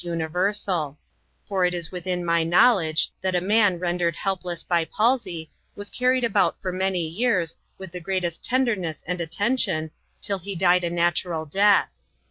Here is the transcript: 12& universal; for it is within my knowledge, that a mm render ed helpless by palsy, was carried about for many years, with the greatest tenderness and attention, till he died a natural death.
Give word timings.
12& 0.01 0.05
universal; 0.05 0.97
for 1.45 1.63
it 1.63 1.75
is 1.75 1.91
within 1.91 2.25
my 2.25 2.43
knowledge, 2.43 3.11
that 3.21 3.35
a 3.35 3.39
mm 3.39 3.79
render 3.79 4.07
ed 4.07 4.15
helpless 4.15 4.63
by 4.63 4.83
palsy, 4.83 5.51
was 5.75 5.91
carried 5.91 6.23
about 6.23 6.59
for 6.59 6.71
many 6.71 7.05
years, 7.07 7.55
with 7.77 7.91
the 7.91 7.99
greatest 7.99 8.43
tenderness 8.43 9.03
and 9.05 9.21
attention, 9.21 9.91
till 10.19 10.39
he 10.39 10.55
died 10.55 10.83
a 10.83 10.89
natural 10.89 11.45
death. 11.45 11.89